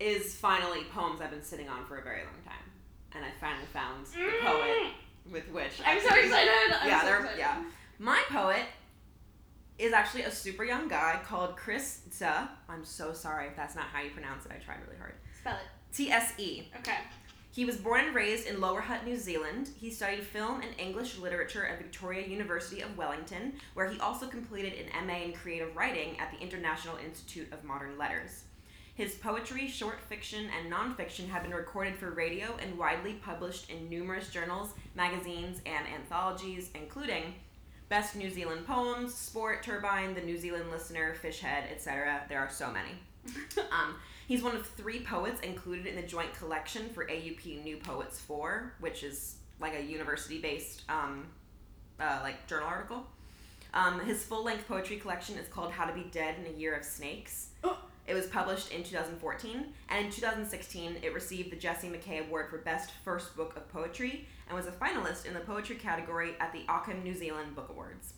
[0.00, 2.70] is finally poems I've been sitting on for a very long time,
[3.12, 4.92] and I finally found the poet
[5.32, 5.80] with which.
[5.84, 6.50] I'm so excited.
[6.80, 7.38] I'm yeah, so excited.
[7.38, 7.62] yeah.
[7.98, 8.64] My poet
[9.78, 12.26] is actually a super young guy called Chris Tse.
[12.68, 14.52] I'm so sorry if that's not how you pronounce it.
[14.52, 15.14] I tried really hard.
[15.38, 15.94] Spell it.
[15.94, 16.68] T S E.
[16.78, 16.98] Okay.
[17.50, 19.70] He was born and raised in Lower Hutt, New Zealand.
[19.78, 24.72] He studied film and English literature at Victoria University of Wellington, where he also completed
[24.72, 28.42] an MA in creative writing at the International Institute of Modern Letters.
[28.96, 33.88] His poetry, short fiction, and nonfiction have been recorded for radio and widely published in
[33.88, 37.34] numerous journals, magazines, and anthologies, including
[37.88, 42.22] Best New Zealand Poems, Sport, Turbine, The New Zealand Listener, Fishhead, etc.
[42.28, 42.90] There are so many.
[43.72, 43.96] Um,
[44.28, 48.74] he's one of three poets included in the joint collection for AUP New Poets 4,
[48.78, 51.26] which is like a university based um,
[51.98, 53.06] uh, like journal article.
[53.72, 56.74] Um, his full length poetry collection is called How to Be Dead in a Year
[56.74, 57.48] of Snakes.
[57.64, 57.78] Oh.
[58.06, 62.58] It was published in 2014, and in 2016, it received the Jessie Mackay Award for
[62.58, 66.64] Best First Book of Poetry and was a finalist in the poetry category at the
[66.68, 68.14] Ockham New Zealand Book Awards.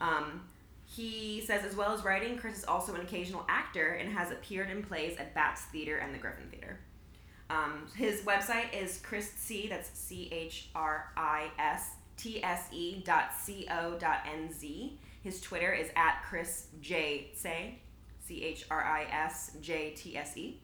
[0.00, 0.42] Um,
[0.84, 4.70] he says, as well as writing, Chris is also an occasional actor and has appeared
[4.70, 6.78] in plays at Bats Theater and the Griffin Theater.
[7.50, 9.68] Um, his website is Chris C.
[9.68, 14.98] That's C H R I S T S E dot C O dot N Z.
[15.22, 17.78] His Twitter is at Chris J Say,
[18.24, 20.60] C H R I S J T S E.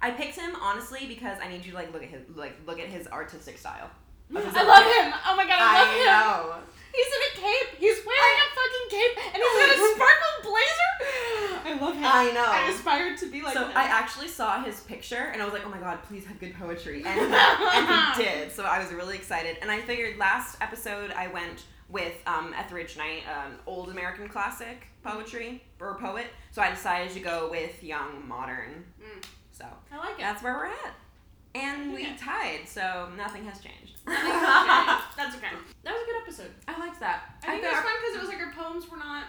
[0.00, 2.80] I picked him honestly because I need you to like look at his like look
[2.80, 3.90] at his artistic style.
[4.36, 5.06] Of his I love him.
[5.26, 6.06] Oh my god, I love him.
[6.06, 6.62] know.
[6.92, 7.70] He's in a cape.
[7.78, 10.92] He's wearing a fucking cape, and he's got a sparkle blazer.
[11.64, 12.04] I love him.
[12.04, 12.46] I know.
[12.46, 13.76] I aspired to be like so him.
[13.76, 16.54] I actually saw his picture and I was like, oh my god, please have good
[16.54, 17.02] poetry.
[17.04, 18.52] And, and he did.
[18.52, 19.56] So I was really excited.
[19.62, 24.86] And I figured last episode I went with um, Etheridge Knight, um, old American classic
[25.02, 26.26] poetry or poet.
[26.50, 28.84] So I decided to go with young modern.
[29.00, 29.24] Mm.
[29.52, 30.20] So I like it.
[30.20, 30.94] that's where we're at.
[31.54, 32.16] And we Okay.
[32.16, 33.96] tied, so nothing has changed.
[34.06, 35.00] That's okay.
[35.16, 35.48] That's okay.
[35.84, 36.50] That was a good episode.
[36.66, 37.34] I liked that.
[37.42, 39.24] I think it was fun because it was like our poems were not.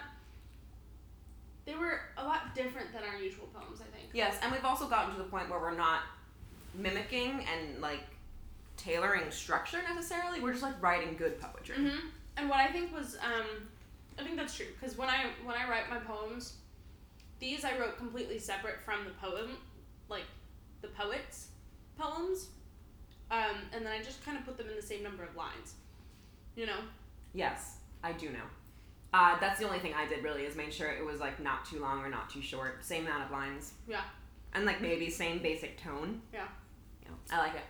[1.66, 3.80] They were a lot different than our usual poems.
[3.80, 4.10] I think.
[4.12, 6.00] Yes, and we've also gotten to the point where we're not
[6.74, 8.00] mimicking and like
[8.76, 10.40] tailoring structure necessarily.
[10.40, 11.76] We're just like writing good poetry.
[11.76, 12.08] Mm-hmm.
[12.36, 13.68] And what I think was, um,
[14.18, 16.54] I think that's true because when I when I write my poems,
[17.38, 19.50] these I wrote completely separate from the poem,
[20.08, 20.24] like
[20.82, 21.48] the poet's
[21.98, 22.48] poems,
[23.30, 25.74] um, and then I just kind of put them in the same number of lines.
[26.56, 26.78] You know.
[27.34, 28.44] Yes, I do know.
[29.12, 31.64] Uh, that's the only thing I did really is make sure it was like not
[31.64, 32.84] too long or not too short.
[32.84, 33.72] Same amount of lines.
[33.88, 34.00] Yeah.
[34.54, 36.20] And like maybe same basic tone.
[36.32, 36.46] Yeah.
[37.02, 37.62] Yeah, I like it.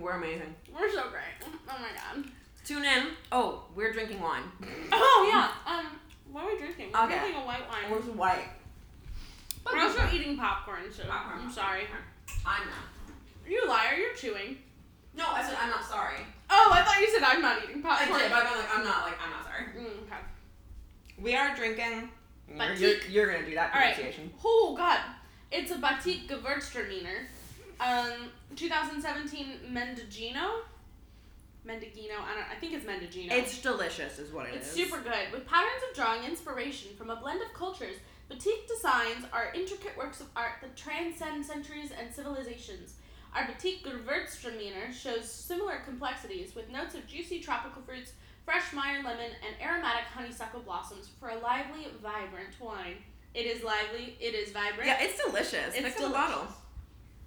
[0.00, 0.54] We're amazing.
[0.72, 1.52] We're so great.
[1.68, 1.88] Oh my
[2.22, 2.24] god.
[2.64, 3.08] Tune in.
[3.32, 4.44] Oh, we're drinking wine.
[4.92, 5.50] Oh yeah.
[5.72, 5.86] Um,
[6.32, 6.90] what are we drinking?
[6.92, 7.18] We're Okay.
[7.18, 7.90] drinking a white wine.
[7.90, 8.48] Where's white?
[9.66, 11.40] We're also eating popcorn, so Popcorn.
[11.44, 11.82] I'm sorry.
[12.46, 13.01] I'm not.
[13.48, 14.58] You liar, you're chewing.
[15.16, 16.16] No, I said I'm not sorry.
[16.48, 18.20] Oh, I thought you said I'm not eating I popcorn.
[18.20, 19.64] did, but I'm like I'm not like I'm not sorry.
[19.78, 20.22] Mm, okay.
[21.20, 22.08] We are drinking.
[22.56, 22.80] Batik.
[22.80, 23.94] You're, you're gonna do that All right.
[23.94, 24.32] pronunciation.
[24.44, 25.00] Oh god.
[25.50, 27.26] It's a Batik Gewürztraminer.
[27.80, 30.60] Um, 2017 Mendocino.
[31.64, 32.14] Mendocino.
[32.14, 32.50] I don't.
[32.50, 33.34] I think it's Mendocino.
[33.34, 34.66] It's delicious, is what it is.
[34.66, 35.30] It's super good.
[35.32, 37.96] With patterns of drawing inspiration from a blend of cultures,
[38.28, 42.94] batik designs are intricate works of art that transcend centuries and civilizations.
[43.34, 48.12] Our batik Gewürztraminer shows similar complexities with notes of juicy tropical fruits,
[48.44, 52.96] fresh Meyer lemon, and aromatic honeysuckle blossoms for a lively, vibrant wine.
[53.34, 54.16] It is lively.
[54.20, 54.86] It is vibrant.
[54.86, 55.74] Yeah, it's delicious.
[55.74, 56.12] It's Pick delicious.
[56.12, 56.46] bottle.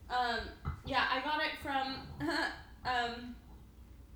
[0.10, 0.40] Um,
[0.86, 1.96] yeah, I got it from
[2.86, 3.36] um,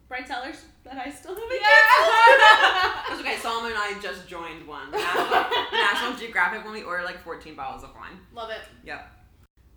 [0.07, 1.49] Bright Cellars that I still haven't
[3.11, 3.37] It's okay.
[3.41, 4.91] Solomon and I just joined one.
[4.91, 5.25] National,
[5.71, 8.19] National Geographic when we ordered like 14 bottles of wine.
[8.35, 8.61] Love it.
[8.85, 9.11] Yep.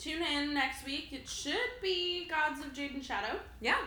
[0.03, 1.12] Tune in next week.
[1.12, 3.38] It should be Gods of Jade and Shadow.
[3.61, 3.78] Yeah.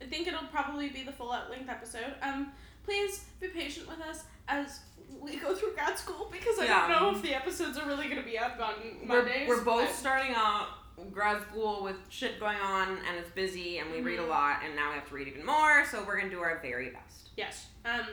[0.00, 2.14] I think it'll probably be the full out length episode.
[2.22, 2.52] Um,
[2.84, 4.80] please be patient with us as
[5.20, 6.88] we go through grad school because I Yeah.
[6.88, 9.48] don't know if the episodes are really gonna be up on Mondays.
[9.48, 10.68] We're, we're both but- starting out
[11.12, 14.28] grad school with shit going on and it's busy and we read a Mhm.
[14.28, 16.90] lot and now we have to read even more, so we're gonna do our very
[16.90, 17.30] best.
[17.36, 17.68] Yes.
[17.84, 18.06] Um,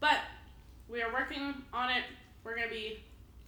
[0.00, 0.20] but
[0.88, 2.04] we are working on it.
[2.44, 3.04] We're gonna be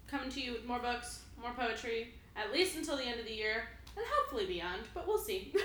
[0.08, 3.32] coming to you with more books, more poetry, at least until the end of the
[3.32, 4.82] year, and hopefully beyond.
[4.94, 5.54] But we'll see.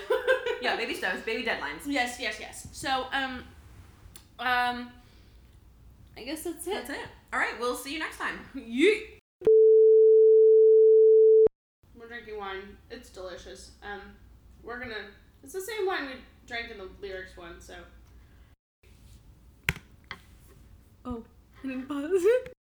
[0.62, 1.80] Yeah, baby steps, baby deadlines.
[1.86, 2.68] Yes, yes, yes.
[2.70, 3.42] So, um,
[4.38, 4.92] um,
[6.16, 6.74] I guess that's it.
[6.74, 7.08] That's it.
[7.34, 8.38] Alright, we'll see you next time.
[8.56, 9.18] Yeet.
[11.96, 12.76] We're drinking wine.
[12.92, 13.72] It's delicious.
[13.82, 14.02] Um,
[14.62, 15.08] we're gonna.
[15.42, 16.12] It's the same wine we
[16.46, 17.60] drank in the lyrics one.
[17.60, 17.74] So.
[21.04, 21.24] Oh,
[21.64, 22.52] I didn't pause it.